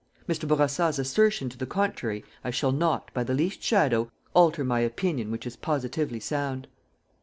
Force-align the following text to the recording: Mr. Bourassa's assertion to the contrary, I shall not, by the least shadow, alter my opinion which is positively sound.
Mr. 0.27 0.47
Bourassa's 0.47 0.97
assertion 0.97 1.47
to 1.49 1.59
the 1.59 1.67
contrary, 1.67 2.25
I 2.43 2.49
shall 2.49 2.71
not, 2.71 3.13
by 3.13 3.23
the 3.23 3.35
least 3.35 3.61
shadow, 3.61 4.09
alter 4.33 4.63
my 4.63 4.79
opinion 4.79 5.29
which 5.29 5.45
is 5.45 5.55
positively 5.55 6.19
sound. 6.19 6.67